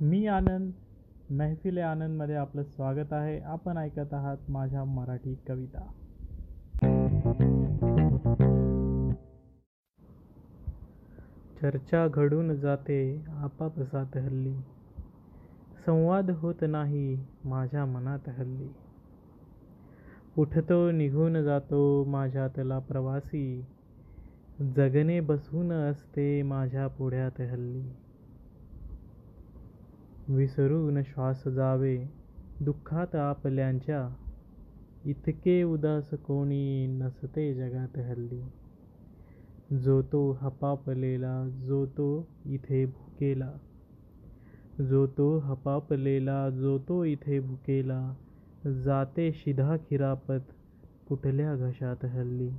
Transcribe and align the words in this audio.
मी 0.00 0.26
आनंद 0.26 0.70
मेहफिले 1.30 1.80
आनंदमध्ये 1.80 2.34
आपलं 2.34 2.62
स्वागत 2.62 3.12
आहे. 3.12 3.40
आपण 3.40 3.76
ऐकत 3.76 4.14
आहात 4.14 4.36
माझ्या 4.48 4.84
मराठी 4.84 5.34
कविता. 5.48 5.86
चर्चा 11.62 12.08
घडून 12.08 12.54
जाते 12.54 13.24
आपापसात 13.28 14.16
हल्ली. 14.16 14.54
संवाद 15.86 16.30
होत 16.30 16.54
नाही 16.62 17.24
माझ्या 17.44 17.86
मनात 17.86 18.28
हल्ली. 18.28 18.68
उठतो 20.38 20.90
निघून 20.90 21.42
जातो 21.42 22.04
माझ्यातला 22.04 22.78
प्रवासी. 22.78 23.64
जगणे 24.76 25.20
बसून 25.20 25.72
असते 25.72 26.42
माझ्या 26.42 26.86
पुढ्यात 26.86 27.40
हल्ली. 27.40 27.92
विसरून 30.28 31.02
श्वास 31.02 31.48
जावे. 31.48 31.96
दुःखात 32.60 33.14
आपल्यांच्या 33.14 34.08
इतके 35.04 35.62
उदास 35.62 36.10
कोणी 36.26 36.86
नसते 36.86 37.54
जगात 37.54 37.98
हल्ली. 37.98 38.42
जो 39.78 40.02
तो 40.02 40.38
हपापलेला 40.40 41.48
जो 41.48 41.86
तो 41.86 42.26
इथे 42.46 42.86
भुकेला. 42.86 43.52
जो 44.80 45.06
तो 45.06 45.38
हपापलेला 45.38 46.50
जो 46.50 46.78
तो 46.78 47.04
इथे 47.04 47.40
भुकेला. 47.40 48.14
जाते 48.84 49.32
शिधा 49.32 49.76
खिरापत 49.76 50.52
कुठल्या 51.08 51.54
घशात 51.56 52.04
हल्ली. 52.04 52.50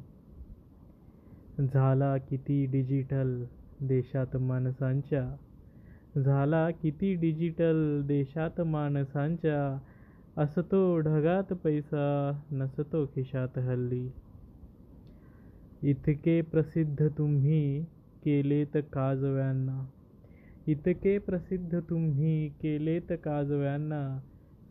झाला 1.74 2.18
किती 2.18 2.66
डिजिटल 2.66 3.44
देशात 3.82 4.38
माणसांच्या 4.38 5.36
झाला 6.24 6.70
किती 6.72 7.16
डिजिटल 7.16 8.02
देशात 8.06 8.62
माणसांच्या? 8.62 9.80
असतो 10.38 11.00
ढगात 11.00 11.54
पैसा 11.54 12.40
नसतो 12.52 13.06
खिशात 13.06 13.58
हल्ली. 13.58 14.10
इतके 15.84 16.42
प्रसिद्ध 16.42 17.08
तुम्ही 17.18 17.84
केलेत 18.24 18.78
काजव्यांना. 18.94 19.86
इतके 20.68 21.18
प्रसिद्ध 21.18 21.80
तुम्ही 21.80 22.50
केलेत 22.50 23.12
काजव्यांना. 23.12 24.20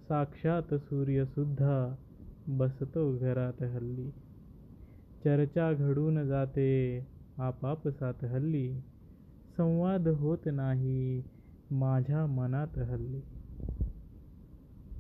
साक्षात 0.09 0.75
सूर्यसुद्धा 0.75 1.95
बसतो 2.49 3.19
घरात 3.19 3.63
हल्ली. 3.63 4.11
चर्चा 5.25 5.73
घडून 5.73 6.27
जाते 6.29 7.07
आपापसात 7.39 8.25
हल्ली. 8.25 8.81
संवाद 9.57 10.09
होत 10.09 10.39
नाही 10.47 11.23
माझ्या 11.71 12.27
मनात 12.27 12.79
हल्ली 12.79 13.21